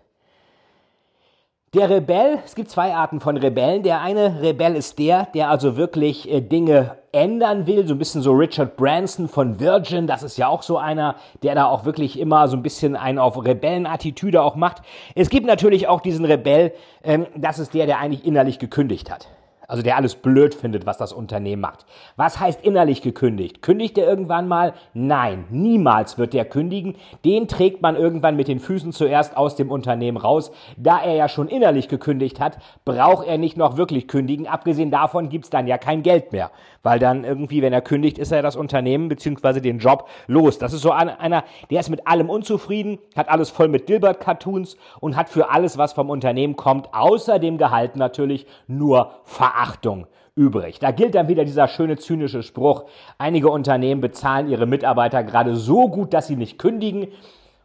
Der 1.72 1.88
Rebell, 1.88 2.40
es 2.44 2.56
gibt 2.56 2.68
zwei 2.68 2.96
Arten 2.96 3.20
von 3.20 3.36
Rebellen. 3.36 3.84
Der 3.84 4.00
eine 4.00 4.42
Rebell 4.42 4.74
ist 4.74 4.98
der, 4.98 5.28
der 5.34 5.50
also 5.50 5.76
wirklich 5.76 6.28
äh, 6.28 6.40
Dinge 6.40 6.96
ändern 7.12 7.68
will, 7.68 7.86
so 7.86 7.94
ein 7.94 7.98
bisschen 7.98 8.22
so 8.22 8.32
Richard 8.32 8.76
Branson 8.76 9.28
von 9.28 9.60
Virgin, 9.60 10.08
das 10.08 10.24
ist 10.24 10.36
ja 10.36 10.48
auch 10.48 10.62
so 10.62 10.78
einer, 10.78 11.14
der 11.44 11.54
da 11.54 11.66
auch 11.66 11.84
wirklich 11.84 12.18
immer 12.18 12.48
so 12.48 12.56
ein 12.56 12.64
bisschen 12.64 12.96
einen 12.96 13.20
auf 13.20 13.44
Rebellenattitüde 13.44 14.42
auch 14.42 14.56
macht. 14.56 14.82
Es 15.14 15.30
gibt 15.30 15.46
natürlich 15.46 15.86
auch 15.86 16.00
diesen 16.00 16.24
Rebell, 16.24 16.72
ähm, 17.04 17.28
das 17.36 17.60
ist 17.60 17.72
der, 17.72 17.86
der 17.86 18.00
eigentlich 18.00 18.24
innerlich 18.24 18.58
gekündigt 18.58 19.08
hat. 19.08 19.28
Also 19.70 19.84
der 19.84 19.96
alles 19.96 20.16
blöd 20.16 20.52
findet, 20.52 20.84
was 20.84 20.98
das 20.98 21.12
Unternehmen 21.12 21.62
macht. 21.62 21.86
Was 22.16 22.40
heißt 22.40 22.60
innerlich 22.64 23.02
gekündigt? 23.02 23.62
Kündigt 23.62 23.96
er 23.98 24.06
irgendwann 24.08 24.48
mal? 24.48 24.74
Nein, 24.94 25.44
niemals 25.50 26.18
wird 26.18 26.32
der 26.32 26.44
kündigen. 26.44 26.96
Den 27.24 27.46
trägt 27.46 27.80
man 27.80 27.94
irgendwann 27.94 28.34
mit 28.34 28.48
den 28.48 28.58
Füßen 28.58 28.92
zuerst 28.92 29.36
aus 29.36 29.54
dem 29.54 29.70
Unternehmen 29.70 30.16
raus. 30.16 30.50
Da 30.76 31.00
er 31.00 31.14
ja 31.14 31.28
schon 31.28 31.46
innerlich 31.46 31.86
gekündigt 31.86 32.40
hat, 32.40 32.58
braucht 32.84 33.28
er 33.28 33.38
nicht 33.38 33.56
noch 33.56 33.76
wirklich 33.76 34.08
kündigen. 34.08 34.48
Abgesehen 34.48 34.90
davon 34.90 35.28
gibt's 35.28 35.50
dann 35.50 35.68
ja 35.68 35.78
kein 35.78 36.02
Geld 36.02 36.32
mehr. 36.32 36.50
Weil 36.82 36.98
dann 36.98 37.24
irgendwie, 37.24 37.60
wenn 37.62 37.72
er 37.72 37.82
kündigt, 37.82 38.18
ist 38.18 38.32
er 38.32 38.42
das 38.42 38.56
Unternehmen 38.56 39.08
bzw. 39.08 39.60
den 39.60 39.78
Job 39.78 40.08
los. 40.26 40.58
Das 40.58 40.72
ist 40.72 40.82
so 40.82 40.92
einer, 40.92 41.44
der 41.70 41.80
ist 41.80 41.90
mit 41.90 42.06
allem 42.06 42.30
unzufrieden, 42.30 42.98
hat 43.14 43.28
alles 43.28 43.50
voll 43.50 43.68
mit 43.68 43.88
Dilbert-Cartoons 43.88 44.76
und 45.00 45.16
hat 45.16 45.28
für 45.28 45.50
alles, 45.50 45.76
was 45.76 45.92
vom 45.92 46.08
Unternehmen 46.08 46.56
kommt, 46.56 46.92
außer 46.94 47.38
dem 47.38 47.58
Gehalt 47.58 47.96
natürlich 47.96 48.46
nur. 48.66 49.10
Verachtung 49.24 50.06
übrig. 50.34 50.78
Da 50.78 50.90
gilt 50.90 51.14
dann 51.14 51.28
wieder 51.28 51.44
dieser 51.44 51.68
schöne 51.68 51.96
zynische 51.96 52.42
Spruch, 52.42 52.84
einige 53.18 53.50
Unternehmen 53.50 54.00
bezahlen 54.00 54.48
ihre 54.48 54.66
Mitarbeiter 54.66 55.22
gerade 55.22 55.56
so 55.56 55.88
gut, 55.88 56.14
dass 56.14 56.26
sie 56.28 56.36
nicht 56.36 56.58
kündigen 56.58 57.08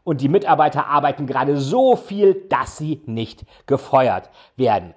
und 0.03 0.22
die 0.22 0.29
Mitarbeiter 0.29 0.88
arbeiten 0.88 1.25
gerade 1.25 1.57
so 1.57 1.95
viel, 1.95 2.45
dass 2.50 2.77
sie 2.77 3.01
nicht 3.05 3.45
gefeuert 3.65 4.29
werden. 4.55 4.93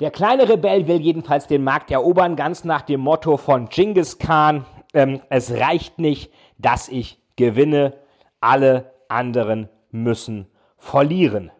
Der 0.00 0.12
kleine 0.12 0.48
Rebell 0.48 0.86
will 0.86 1.00
jedenfalls 1.00 1.48
den 1.48 1.64
Markt 1.64 1.90
erobern, 1.90 2.36
ganz 2.36 2.62
nach 2.62 2.82
dem 2.82 3.00
Motto 3.00 3.36
von 3.36 3.68
Genghis 3.68 4.18
Khan, 4.18 4.64
ähm, 4.94 5.20
es 5.28 5.50
reicht 5.50 5.98
nicht, 5.98 6.32
dass 6.56 6.88
ich 6.88 7.18
gewinne, 7.34 7.94
alle 8.40 8.92
anderen 9.08 9.68
müssen 9.90 10.46
verlieren. 10.76 11.50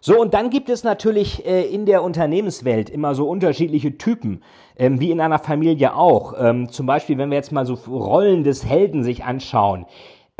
So, 0.00 0.20
und 0.20 0.34
dann 0.34 0.50
gibt 0.50 0.68
es 0.68 0.84
natürlich 0.84 1.46
äh, 1.46 1.62
in 1.62 1.86
der 1.86 2.02
Unternehmenswelt 2.02 2.90
immer 2.90 3.14
so 3.14 3.26
unterschiedliche 3.28 3.96
Typen, 3.96 4.42
ähm, 4.76 5.00
wie 5.00 5.10
in 5.10 5.22
einer 5.22 5.38
Familie 5.38 5.94
auch. 5.94 6.34
Ähm, 6.38 6.68
zum 6.68 6.84
Beispiel, 6.84 7.16
wenn 7.16 7.30
wir 7.30 7.36
jetzt 7.36 7.50
mal 7.50 7.64
so 7.64 7.74
Rollen 7.74 8.44
des 8.44 8.66
Helden 8.66 9.02
sich 9.02 9.24
anschauen. 9.24 9.86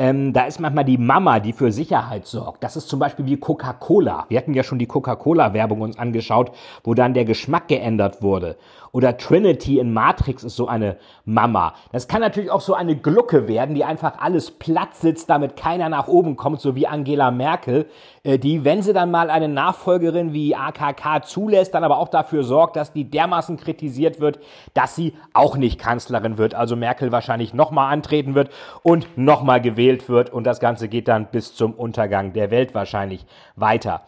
Ähm, 0.01 0.33
da 0.33 0.45
ist 0.45 0.61
manchmal 0.61 0.85
die 0.85 0.97
Mama, 0.97 1.41
die 1.41 1.53
für 1.53 1.73
Sicherheit 1.73 2.25
sorgt. 2.25 2.63
Das 2.63 2.77
ist 2.77 2.89
zum 2.89 3.01
Beispiel 3.01 3.27
wie 3.27 3.37
Coca-Cola. 3.37 4.27
Wir 4.29 4.39
hatten 4.39 4.55
ja 4.55 4.63
schon 4.63 4.79
die 4.79 4.87
Coca-Cola-Werbung 4.87 5.81
uns 5.81 5.99
angeschaut, 5.99 6.53
wo 6.85 6.95
dann 6.95 7.15
der 7.15 7.25
Geschmack 7.25 7.67
geändert 7.67 8.23
wurde. 8.23 8.57
Oder 8.93 9.17
Trinity 9.17 9.79
in 9.79 9.93
Matrix 9.93 10.45
ist 10.45 10.57
so 10.57 10.67
eine 10.67 10.97
Mama. 11.25 11.75
Das 11.93 12.09
kann 12.09 12.21
natürlich 12.21 12.51
auch 12.51 12.61
so 12.61 12.75
eine 12.75 12.97
Glucke 12.97 13.49
werden, 13.49 13.75
die 13.75 13.85
einfach 13.85 14.19
alles 14.19 14.51
platt 14.51 14.95
sitzt, 14.95 15.29
damit 15.31 15.57
keiner 15.57 15.89
nach 15.89 16.09
oben 16.09 16.37
kommt, 16.37 16.61
so 16.61 16.75
wie 16.75 16.87
Angela 16.87 17.31
Merkel, 17.31 17.87
äh, 18.23 18.39
die, 18.39 18.65
wenn 18.65 18.83
sie 18.83 18.93
dann 18.93 19.11
mal 19.11 19.31
eine 19.31 19.49
Nachfolgerin 19.49 20.33
wie 20.33 20.55
AKK 20.55 21.23
zulässt, 21.25 21.75
dann 21.75 21.85
aber 21.85 21.99
auch 21.99 22.09
dafür 22.09 22.45
sorgt, 22.45 22.77
dass 22.77 22.93
die 22.93 23.11
dermaßen 23.11 23.57
kritisiert 23.57 24.21
wird, 24.21 24.39
dass 24.75 24.95
sie 24.95 25.15
auch 25.33 25.57
nicht 25.57 25.79
Kanzlerin 25.79 26.39
wird. 26.39 26.55
Also 26.55 26.77
Merkel 26.77 27.13
wahrscheinlich 27.13 27.55
nochmal 27.55 27.93
antreten 27.93 28.35
wird 28.35 28.51
und 28.83 29.07
nochmal 29.17 29.61
gewählt 29.61 29.88
wird 30.09 30.31
und 30.31 30.45
das 30.45 30.61
Ganze 30.61 30.89
geht 30.89 31.09
dann 31.09 31.31
bis 31.31 31.55
zum 31.55 31.73
Untergang 31.73 32.33
der 32.33 32.51
Welt 32.51 32.75
wahrscheinlich 32.75 33.25
weiter. 33.57 34.03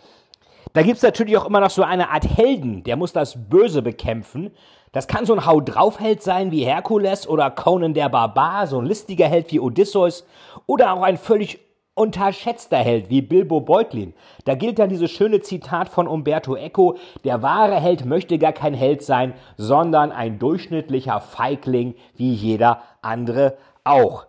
Da 0.73 0.83
gibt's 0.83 1.03
natürlich 1.03 1.37
auch 1.37 1.47
immer 1.47 1.61
noch 1.61 1.71
so 1.71 1.83
eine 1.83 2.11
Art 2.11 2.25
Helden, 2.37 2.85
der 2.85 2.97
muss 2.97 3.13
das 3.13 3.49
Böse 3.49 3.83
bekämpfen. 3.83 4.53
Das 4.93 5.09
kann 5.09 5.25
so 5.25 5.33
ein 5.33 5.47
Hau 5.47 5.61
draufheld 5.61 6.23
sein 6.23 6.51
wie 6.51 6.65
Herkules 6.65 7.27
oder 7.29 7.51
Conan 7.51 7.95
der 7.95 8.09
Barbar, 8.09 8.67
so 8.67 8.79
ein 8.79 8.87
listiger 8.87 9.27
Held 9.27 9.51
wie 9.53 9.61
Odysseus 9.61 10.27
oder 10.67 10.93
auch 10.93 11.03
ein 11.03 11.17
völlig 11.17 11.61
unterschätzter 11.95 12.79
Held 12.79 13.11
wie 13.11 13.21
Bilbo 13.21 13.61
Beutlin. 13.61 14.15
Da 14.45 14.55
gilt 14.55 14.79
dann 14.79 14.89
dieses 14.89 15.11
schöne 15.11 15.41
Zitat 15.41 15.89
von 15.89 16.07
Umberto 16.09 16.57
Eco, 16.57 16.97
der 17.25 17.43
wahre 17.43 17.81
Held 17.81 18.05
möchte 18.05 18.39
gar 18.39 18.53
kein 18.53 18.75
Held 18.75 19.03
sein, 19.03 19.35
sondern 19.57 20.13
ein 20.13 20.39
durchschnittlicher 20.39 21.21
Feigling 21.21 21.95
wie 22.17 22.33
jeder 22.33 22.83
andere 23.03 23.59
auch. 23.85 24.27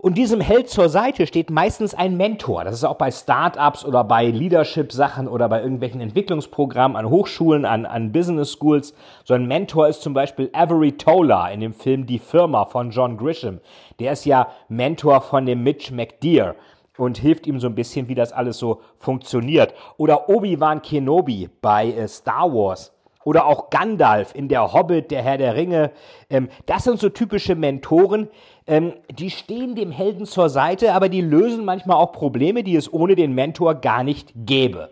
Und 0.00 0.16
diesem 0.16 0.40
Held 0.40 0.68
zur 0.68 0.88
Seite 0.88 1.26
steht 1.26 1.50
meistens 1.50 1.92
ein 1.92 2.16
Mentor. 2.16 2.62
Das 2.62 2.72
ist 2.72 2.84
auch 2.84 2.98
bei 2.98 3.10
Startups 3.10 3.84
oder 3.84 4.04
bei 4.04 4.26
Leadership-Sachen 4.26 5.26
oder 5.26 5.48
bei 5.48 5.60
irgendwelchen 5.60 6.00
Entwicklungsprogrammen 6.00 6.96
an 6.96 7.10
Hochschulen, 7.10 7.64
an, 7.64 7.84
an 7.84 8.12
Business 8.12 8.52
Schools. 8.52 8.94
So 9.24 9.34
ein 9.34 9.46
Mentor 9.46 9.88
ist 9.88 10.02
zum 10.02 10.14
Beispiel 10.14 10.50
Avery 10.52 10.92
Tola 10.92 11.48
in 11.48 11.58
dem 11.58 11.72
Film 11.72 12.06
Die 12.06 12.20
Firma 12.20 12.66
von 12.66 12.92
John 12.92 13.16
Grisham. 13.16 13.58
Der 13.98 14.12
ist 14.12 14.24
ja 14.24 14.46
Mentor 14.68 15.20
von 15.20 15.46
dem 15.46 15.64
Mitch 15.64 15.92
McDear 15.92 16.54
und 16.96 17.18
hilft 17.18 17.48
ihm 17.48 17.58
so 17.58 17.66
ein 17.66 17.74
bisschen, 17.74 18.06
wie 18.06 18.14
das 18.14 18.32
alles 18.32 18.56
so 18.56 18.82
funktioniert. 18.98 19.74
Oder 19.96 20.28
Obi-Wan 20.28 20.80
Kenobi 20.80 21.50
bei 21.60 21.90
äh, 21.90 22.06
Star 22.06 22.52
Wars 22.52 22.92
oder 23.28 23.44
auch 23.44 23.68
Gandalf 23.68 24.34
in 24.34 24.48
der 24.48 24.72
Hobbit, 24.72 25.10
der 25.10 25.22
Herr 25.22 25.36
der 25.36 25.54
Ringe. 25.54 25.90
Ähm, 26.30 26.48
das 26.64 26.84
sind 26.84 26.98
so 26.98 27.10
typische 27.10 27.54
Mentoren, 27.54 28.28
ähm, 28.66 28.94
die 29.10 29.30
stehen 29.30 29.74
dem 29.74 29.90
Helden 29.90 30.24
zur 30.24 30.48
Seite, 30.48 30.94
aber 30.94 31.10
die 31.10 31.20
lösen 31.20 31.66
manchmal 31.66 31.98
auch 31.98 32.12
Probleme, 32.12 32.64
die 32.64 32.74
es 32.74 32.90
ohne 32.90 33.16
den 33.16 33.34
Mentor 33.34 33.74
gar 33.74 34.02
nicht 34.02 34.32
gäbe. 34.34 34.88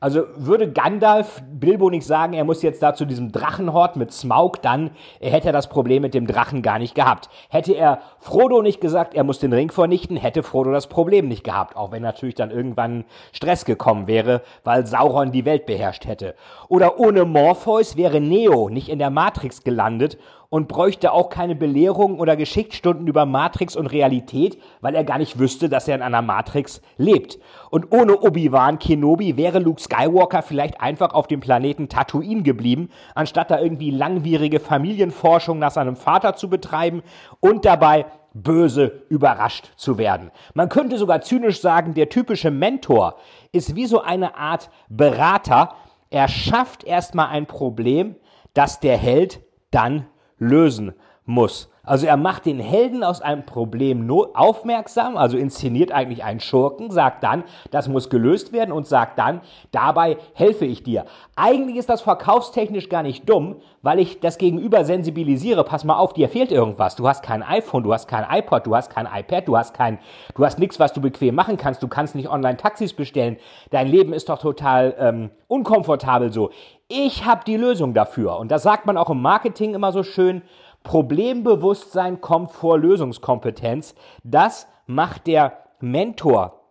Also 0.00 0.26
würde 0.36 0.70
Gandalf 0.70 1.42
Bilbo 1.50 1.90
nicht 1.90 2.06
sagen, 2.06 2.32
er 2.32 2.44
muss 2.44 2.62
jetzt 2.62 2.80
da 2.84 2.94
zu 2.94 3.04
diesem 3.04 3.32
Drachenhort 3.32 3.96
mit 3.96 4.12
Smaug, 4.12 4.62
dann 4.62 4.90
hätte 5.20 5.48
er 5.48 5.52
das 5.52 5.68
Problem 5.68 6.02
mit 6.02 6.14
dem 6.14 6.28
Drachen 6.28 6.62
gar 6.62 6.78
nicht 6.78 6.94
gehabt. 6.94 7.28
Hätte 7.48 7.72
er 7.72 8.00
Frodo 8.20 8.62
nicht 8.62 8.80
gesagt, 8.80 9.14
er 9.14 9.24
muss 9.24 9.40
den 9.40 9.52
Ring 9.52 9.72
vernichten, 9.72 10.16
hätte 10.16 10.44
Frodo 10.44 10.70
das 10.70 10.86
Problem 10.86 11.26
nicht 11.26 11.42
gehabt, 11.42 11.76
auch 11.76 11.90
wenn 11.90 12.02
natürlich 12.02 12.36
dann 12.36 12.52
irgendwann 12.52 13.06
Stress 13.32 13.64
gekommen 13.64 14.06
wäre, 14.06 14.42
weil 14.62 14.86
Sauron 14.86 15.32
die 15.32 15.44
Welt 15.44 15.66
beherrscht 15.66 16.06
hätte. 16.06 16.36
Oder 16.68 17.00
ohne 17.00 17.24
Morpheus 17.24 17.96
wäre 17.96 18.20
Neo 18.20 18.68
nicht 18.68 18.90
in 18.90 19.00
der 19.00 19.10
Matrix 19.10 19.64
gelandet 19.64 20.16
und 20.50 20.66
bräuchte 20.66 21.12
auch 21.12 21.28
keine 21.28 21.54
Belehrung 21.54 22.18
oder 22.18 22.36
Geschichtsstunden 22.36 23.06
über 23.06 23.26
Matrix 23.26 23.76
und 23.76 23.86
Realität, 23.86 24.58
weil 24.80 24.94
er 24.94 25.04
gar 25.04 25.18
nicht 25.18 25.38
wüsste, 25.38 25.68
dass 25.68 25.88
er 25.88 25.96
in 25.96 26.02
einer 26.02 26.22
Matrix 26.22 26.80
lebt. 26.96 27.38
Und 27.70 27.92
ohne 27.92 28.18
Obi-Wan 28.18 28.78
Kenobi 28.78 29.36
wäre 29.36 29.58
Luke 29.58 29.80
Skywalker 29.80 30.42
vielleicht 30.42 30.80
einfach 30.80 31.12
auf 31.12 31.26
dem 31.26 31.40
Planeten 31.40 31.88
Tatooine 31.88 32.42
geblieben, 32.42 32.88
anstatt 33.14 33.50
da 33.50 33.60
irgendwie 33.60 33.90
langwierige 33.90 34.58
Familienforschung 34.58 35.58
nach 35.58 35.70
seinem 35.70 35.96
Vater 35.96 36.34
zu 36.34 36.48
betreiben 36.48 37.02
und 37.40 37.66
dabei 37.66 38.06
böse 38.32 39.02
überrascht 39.08 39.70
zu 39.76 39.98
werden. 39.98 40.30
Man 40.54 40.68
könnte 40.68 40.96
sogar 40.96 41.20
zynisch 41.20 41.60
sagen, 41.60 41.92
der 41.92 42.08
typische 42.08 42.50
Mentor 42.50 43.16
ist 43.52 43.74
wie 43.74 43.86
so 43.86 44.00
eine 44.00 44.36
Art 44.36 44.70
Berater. 44.88 45.74
Er 46.08 46.28
schafft 46.28 46.84
erstmal 46.84 47.28
ein 47.28 47.46
Problem, 47.46 48.16
das 48.54 48.80
der 48.80 48.96
Held 48.96 49.40
dann 49.70 50.06
lösen 50.38 50.92
muss. 51.28 51.70
Also 51.88 52.06
er 52.06 52.18
macht 52.18 52.44
den 52.44 52.60
Helden 52.60 53.02
aus 53.02 53.22
einem 53.22 53.46
Problem 53.46 54.10
aufmerksam, 54.34 55.16
also 55.16 55.38
inszeniert 55.38 55.90
eigentlich 55.90 56.22
einen 56.22 56.38
Schurken, 56.38 56.90
sagt 56.90 57.24
dann, 57.24 57.44
das 57.70 57.88
muss 57.88 58.10
gelöst 58.10 58.52
werden 58.52 58.72
und 58.72 58.86
sagt 58.86 59.18
dann, 59.18 59.40
dabei 59.70 60.18
helfe 60.34 60.66
ich 60.66 60.82
dir. 60.82 61.06
Eigentlich 61.34 61.76
ist 61.76 61.88
das 61.88 62.02
verkaufstechnisch 62.02 62.90
gar 62.90 63.02
nicht 63.02 63.26
dumm, 63.28 63.56
weil 63.80 64.00
ich 64.00 64.20
das 64.20 64.36
Gegenüber 64.36 64.84
sensibilisiere. 64.84 65.64
Pass 65.64 65.84
mal 65.84 65.96
auf, 65.96 66.12
dir 66.12 66.28
fehlt 66.28 66.52
irgendwas. 66.52 66.94
Du 66.94 67.08
hast 67.08 67.22
kein 67.22 67.42
iPhone, 67.42 67.82
du 67.82 67.94
hast 67.94 68.06
kein 68.06 68.26
iPod, 68.30 68.66
du 68.66 68.76
hast 68.76 68.90
kein 68.90 69.06
iPad, 69.06 69.48
du 69.48 69.56
hast 69.56 69.72
kein, 69.72 69.98
du 70.34 70.44
hast 70.44 70.58
nichts, 70.58 70.78
was 70.78 70.92
du 70.92 71.00
bequem 71.00 71.34
machen 71.34 71.56
kannst. 71.56 71.82
Du 71.82 71.88
kannst 71.88 72.14
nicht 72.14 72.28
online 72.28 72.58
Taxis 72.58 72.92
bestellen. 72.92 73.38
Dein 73.70 73.88
Leben 73.88 74.12
ist 74.12 74.28
doch 74.28 74.38
total 74.38 74.94
ähm, 74.98 75.30
unkomfortabel 75.46 76.32
so. 76.32 76.50
Ich 76.88 77.24
habe 77.24 77.44
die 77.46 77.56
Lösung 77.56 77.94
dafür. 77.94 78.38
Und 78.38 78.50
das 78.50 78.62
sagt 78.62 78.84
man 78.84 78.96
auch 78.96 79.10
im 79.10 79.22
Marketing 79.22 79.74
immer 79.74 79.92
so 79.92 80.02
schön. 80.02 80.42
Problembewusstsein 80.88 82.22
kommt 82.22 82.50
vor 82.50 82.78
Lösungskompetenz. 82.78 83.94
Das 84.24 84.66
macht 84.86 85.26
der 85.26 85.58
Mentor 85.80 86.62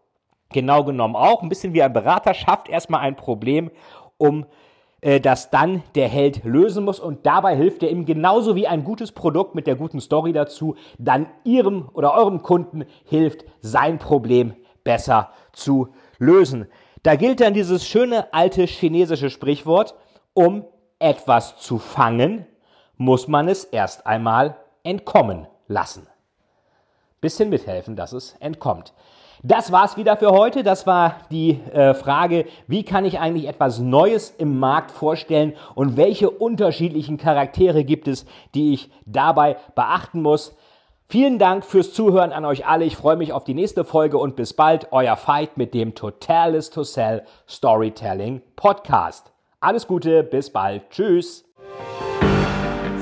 genau 0.49 0.83
genommen 0.83 1.15
auch. 1.15 1.43
Ein 1.43 1.49
bisschen 1.49 1.73
wie 1.73 1.83
ein 1.83 1.93
Berater 1.93 2.33
schafft 2.33 2.67
erstmal 2.67 3.01
ein 3.01 3.15
Problem, 3.15 3.69
um 4.17 4.47
äh, 5.01 5.19
das 5.19 5.51
dann 5.51 5.83
der 5.93 6.07
Held 6.07 6.43
lösen 6.45 6.83
muss. 6.83 6.99
Und 6.99 7.27
dabei 7.27 7.55
hilft 7.55 7.83
er 7.83 7.91
ihm 7.91 8.05
genauso 8.05 8.55
wie 8.55 8.65
ein 8.65 8.83
gutes 8.83 9.11
Produkt 9.11 9.53
mit 9.53 9.67
der 9.67 9.75
guten 9.75 10.01
Story 10.01 10.33
dazu, 10.33 10.73
dann 10.97 11.27
ihrem 11.43 11.87
oder 11.93 12.15
eurem 12.15 12.41
Kunden 12.41 12.85
hilft, 13.05 13.45
sein 13.61 13.99
Problem 13.99 14.55
besser 14.83 15.29
zu 15.53 15.89
lösen. 16.17 16.65
Da 17.03 17.17
gilt 17.17 17.39
dann 17.39 17.53
dieses 17.53 17.87
schöne 17.87 18.33
alte 18.33 18.63
chinesische 18.63 19.29
Sprichwort, 19.29 19.93
um 20.33 20.65
etwas 20.97 21.57
zu 21.57 21.77
fangen, 21.77 22.47
muss 22.97 23.27
man 23.27 23.47
es 23.47 23.63
erst 23.63 24.05
einmal 24.05 24.57
entkommen 24.83 25.47
lassen. 25.67 26.07
Bisschen 27.21 27.49
mithelfen, 27.49 27.95
dass 27.95 28.13
es 28.13 28.35
entkommt. 28.39 28.93
Das 29.43 29.71
war's 29.71 29.97
wieder 29.97 30.17
für 30.17 30.31
heute. 30.31 30.63
Das 30.63 30.87
war 30.87 31.17
die 31.29 31.59
äh, 31.71 31.93
Frage, 31.93 32.45
wie 32.67 32.83
kann 32.83 33.05
ich 33.05 33.19
eigentlich 33.19 33.47
etwas 33.47 33.79
Neues 33.79 34.31
im 34.31 34.59
Markt 34.59 34.91
vorstellen 34.91 35.53
und 35.75 35.95
welche 35.95 36.29
unterschiedlichen 36.29 37.17
Charaktere 37.17 37.83
gibt 37.83 38.07
es, 38.07 38.25
die 38.55 38.73
ich 38.73 38.91
dabei 39.05 39.57
beachten 39.75 40.21
muss. 40.21 40.55
Vielen 41.09 41.39
Dank 41.39 41.63
fürs 41.63 41.93
Zuhören 41.93 42.33
an 42.33 42.43
euch 42.43 42.65
alle. 42.65 42.83
Ich 42.83 42.97
freue 42.97 43.15
mich 43.15 43.31
auf 43.31 43.45
die 43.45 43.53
nächste 43.53 43.85
Folge 43.85 44.17
und 44.17 44.35
bis 44.35 44.53
bald. 44.53 44.91
Euer 44.91 45.15
Fight 45.15 45.55
mit 45.55 45.73
dem 45.73 45.95
Total 45.95 46.53
is 46.53 46.69
to 46.69 46.83
Sell 46.83 47.23
Storytelling 47.47 48.41
Podcast. 48.55 49.31
Alles 49.61 49.87
Gute, 49.87 50.23
bis 50.23 50.49
bald. 50.51 50.89
Tschüss. 50.89 51.46